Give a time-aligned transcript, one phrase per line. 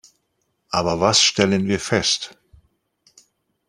[0.71, 2.35] Aber was stellen wir fest?